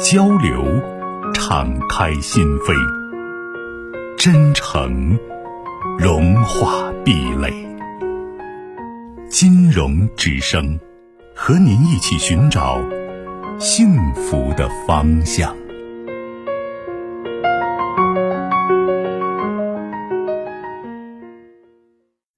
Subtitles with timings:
[0.00, 0.64] 交流，
[1.32, 2.74] 敞开心扉；
[4.16, 5.18] 真诚，
[5.98, 7.52] 融化壁垒。
[9.28, 10.78] 金融之声，
[11.34, 12.80] 和您一起寻找
[13.58, 15.54] 幸福的方向。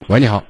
[0.09, 0.45] 喂，你好。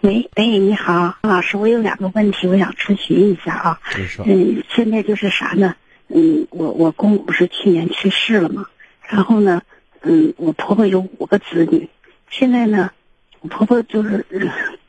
[0.00, 3.80] 喂，哎，你好，老师，我有两个问题，我想咨询一下啊。
[4.24, 5.74] 嗯，现在就是啥呢？
[6.18, 8.66] 嗯，我我公公不是去年去世了吗？
[9.06, 9.62] 然后呢，
[10.02, 11.88] 嗯，我婆婆有五个子女，
[12.28, 12.90] 现在呢，
[13.38, 14.26] 我婆婆就是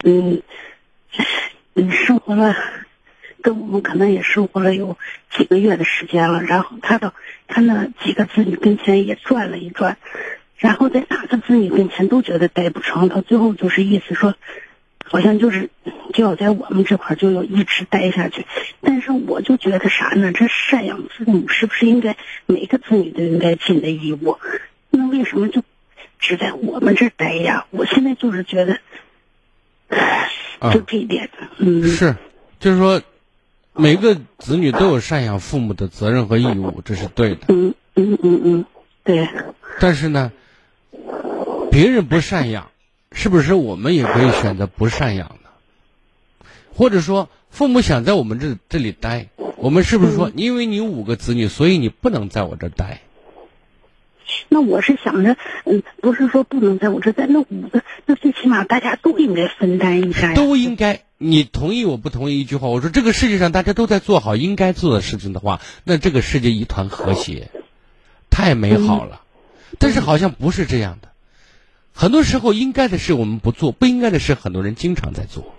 [0.03, 0.41] 嗯
[1.75, 2.55] 嗯生活了，
[3.43, 4.97] 跟我们可能也生活了有
[5.29, 6.41] 几个月的时间了。
[6.41, 7.13] 然后她到
[7.47, 9.97] 她那几个子女跟前也转了一转，
[10.57, 14.33] 然后在哪个子女跟前都觉得待不成，到最后就是意思说。
[15.09, 15.71] 好像就是
[16.13, 18.45] 就要在我们这块就要一直待下去，
[18.79, 20.31] 但是我就觉得啥呢？
[20.31, 22.15] 这赡养父母是不是应该
[22.45, 24.37] 每个子女都应该尽的义务？
[24.91, 25.63] 那为什么就
[26.19, 27.65] 只在我们这待呀？
[27.71, 28.79] 我现在就是觉得，
[30.71, 32.15] 就这一点，嗯，是，
[32.59, 33.01] 就是说，
[33.73, 37.41] 每个子女都有赡养父母的责任和义务，这是对的。
[37.47, 38.65] 嗯嗯嗯嗯，
[39.03, 39.27] 对。
[39.79, 40.31] 但是呢，
[41.71, 42.69] 别人不赡养。
[43.19, 45.49] 是不是我们也可以选择不赡养呢？
[46.73, 53.01] 或者说，父母想在我们这这里待，我们是不是说，因为你五个子女，所以你不能在我这待？
[54.47, 60.35] 那我是想着，嗯，不是说不能在我这待，那五个，那最起码大家都应该分担一下呀。
[60.35, 62.69] 都应该，你同意我不同意一句话？
[62.69, 67.49] 我说这个世界上大家都在做好应该做的事情的话，那这个世界一团和谐，
[68.29, 69.23] 太美好了。
[69.77, 71.08] 但是好像不是这样的。
[71.99, 75.53] 很多时候，应该的事我们不做，不应该的事很多人经常在做，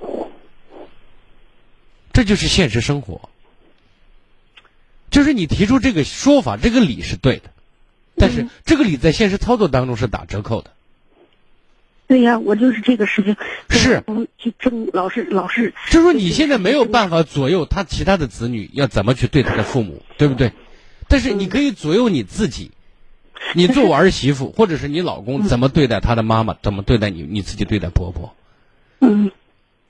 [2.15, 3.29] 这就是现实生活。
[5.11, 7.51] 就是你提出这个说法，这个理是对的，
[8.17, 10.71] 但是这个理在现实操作当中是打折扣的。
[12.07, 13.37] 对呀，我就是这个事情
[13.69, 14.03] 是
[14.39, 15.75] 去争，老是老是。
[15.91, 20.53] 就是说，你现在没有办法左右他其他的子女要怎么去对他的父母，对不对？
[21.07, 22.71] 但是你可以左右你自己。
[23.55, 28.35] 你做我儿媳妇，或者是你老公怎么对待他的妈妈，怎么对待你，你自己对待婆婆。
[29.01, 29.33] 嗯，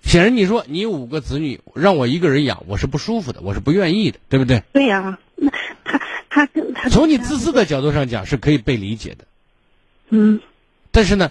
[0.03, 4.63] 显然你说你五个子女让我一个人养，我是不舒服的，我是不愿意的，对不对？
[4.73, 5.51] 对呀，那
[5.85, 6.01] 他
[6.31, 9.27] 他跟他从你自私的角度上讲是可以被理解的。
[10.09, 10.41] 嗯，
[10.91, 11.31] 但是呢，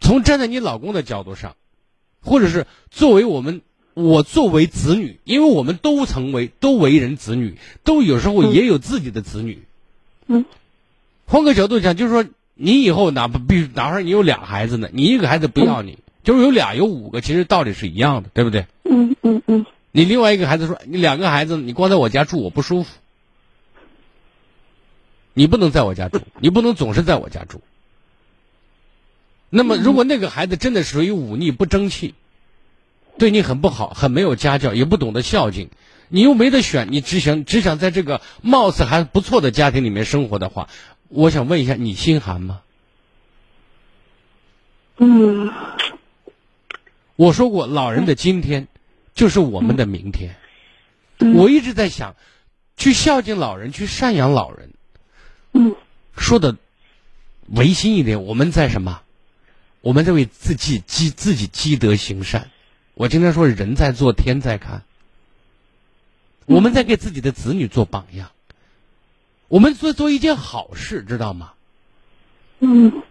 [0.00, 1.56] 从站在你老公的角度上，
[2.22, 3.60] 或者是作为我们
[3.94, 9.64] 我作为子女，因为我们都曾为都为人子女，都有时候也有自己的子女。
[10.28, 10.44] 嗯。
[11.30, 12.24] 换个角度讲，就是说，
[12.54, 18.66] 你以后哪怕必哪怕你有俩孩子呢，你一个孩子不要你，就是有俩有五个，其实道理是一样的，对不对？
[18.82, 19.64] 嗯嗯嗯。
[19.92, 22.90] 你另外一个孩子说，你两个孩子，你光在我家住我不舒服，
[25.32, 27.60] 你不能在我家住，你不能总是在我家住。
[29.50, 32.16] 那么，如果那个孩子真的属于忤逆不争气，
[33.18, 35.70] 对你很不好，很没有家教，也不懂得孝敬，
[36.08, 40.68] 你又没得选，你只想只想在这个貌似还不错的家庭里面生活的话。
[41.10, 42.62] 我想问一下，你心寒吗？
[44.96, 45.52] 嗯，
[47.16, 48.68] 我说过，老人的今天
[49.12, 50.36] 就是我们的明天。
[51.34, 52.14] 我一直在想，
[52.76, 54.70] 去孝敬老人，去赡养老人。
[55.52, 55.74] 嗯，
[56.16, 56.56] 说的
[57.48, 59.02] 违心一点，我们在什么？
[59.80, 62.50] 我们在为自己积自己积德行善。
[62.94, 64.84] 我经常说，人在做，天在看。
[66.46, 68.30] 我们在给自己的子女做榜样。
[69.50, 71.52] 我们做做一件好事，知道吗？
[72.60, 73.02] 嗯。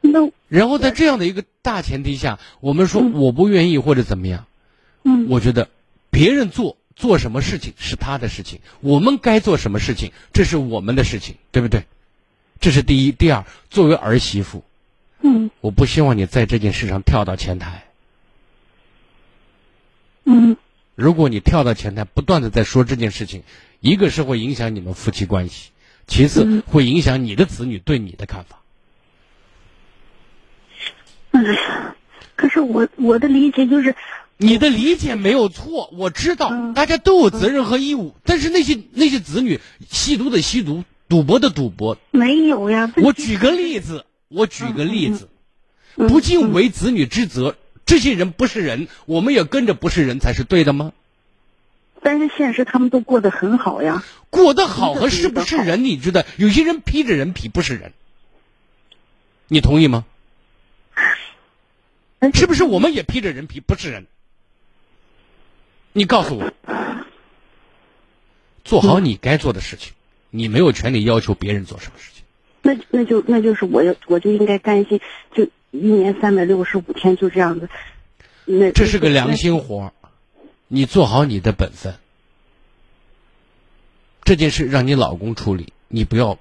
[0.00, 4.46] 那然后在这样的一个大前提下，我们说我不愿意或者怎么样，
[5.02, 5.68] 嗯，我觉得
[6.08, 11.84] 别人做做什么事情是他的事情，我们该做什么事情这是我们的事情，对不对？
[12.58, 14.64] 这是第一，第二，作为儿媳妇，
[15.20, 17.84] 嗯，我不希望你在这件事上跳到前台，
[20.24, 20.56] 嗯，
[20.98, 23.44] 如果你跳到前台，不断的在说这件事情。
[23.78, 25.70] 一个是会影响你们夫妻关系，
[26.08, 28.62] 其次会影响你的子女对你的看法。
[31.30, 31.44] 嗯，
[32.34, 33.94] 可是我我的理解就是，
[34.38, 42.92] 你的理解没有错，我知道大家都有责任和义务，但是那些那些子女吸毒的吸毒，赌博的赌博，没有呀。
[42.96, 45.28] 我举个例子，我举个例子，
[45.94, 47.54] 不尽为子女之责，
[47.88, 50.92] 这些人不是人，我们也跟着不是人才是对的吗？
[52.02, 54.04] 但是现实他们都过得很好呀。
[54.28, 56.22] 过得好和是不是人，你知道？
[56.36, 57.94] 有些人披着人皮不是人，
[59.48, 60.04] 你同意吗？
[62.34, 64.06] 是不是我们也披着人皮不是人？
[65.94, 66.52] 你告诉我，
[68.64, 69.94] 做好你该做的事情，
[70.28, 72.22] 你没有权利要求别人做什么事情。
[72.60, 75.00] 那那就那就是我要我就应该甘心，
[75.32, 77.68] 就一年三百六十五天就这样子。
[78.44, 79.92] 那这是个良心活
[80.66, 81.94] 你做好你的本分。
[84.22, 86.38] 这件事让你老公处理，你不要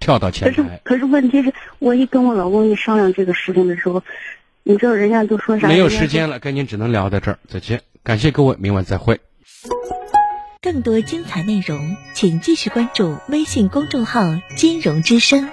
[0.00, 0.62] 跳到前台。
[0.62, 4.02] 可是可是问题是我一跟我老公一商量这个事情的时候，
[4.64, 5.68] 你知道人家都说啥？
[5.68, 7.82] 没有时间了，跟您只能聊到这儿，再见。
[8.02, 9.20] 感谢各位，明晚再会。
[10.60, 14.20] 更多精彩内容，请继续关注微信公众号
[14.56, 15.48] “金融之声”。